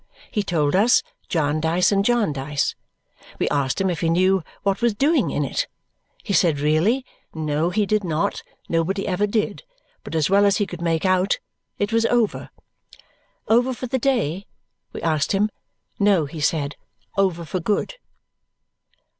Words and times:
He 0.31 0.41
told 0.41 0.75
us 0.75 1.03
Jarndyce 1.29 1.91
and 1.91 2.03
Jarndyce. 2.03 2.73
We 3.37 3.47
asked 3.49 3.79
him 3.79 3.87
if 3.87 3.99
he 4.01 4.09
knew 4.09 4.43
what 4.63 4.81
was 4.81 4.95
doing 4.95 5.29
in 5.29 5.45
it. 5.45 5.67
He 6.23 6.33
said 6.33 6.59
really, 6.59 7.05
no 7.35 7.69
he 7.69 7.85
did 7.85 8.03
not, 8.03 8.41
nobody 8.67 9.07
ever 9.07 9.27
did, 9.27 9.61
but 10.03 10.15
as 10.15 10.27
well 10.27 10.43
as 10.43 10.57
he 10.57 10.65
could 10.65 10.81
make 10.81 11.05
out, 11.05 11.37
it 11.77 11.93
was 11.93 12.07
over. 12.07 12.49
Over 13.47 13.75
for 13.75 13.85
the 13.85 13.99
day? 13.99 14.47
we 14.91 15.03
asked 15.03 15.33
him. 15.33 15.51
No, 15.99 16.25
he 16.25 16.39
said, 16.41 16.77
over 17.15 17.45
for 17.45 17.59
good. 17.59 17.93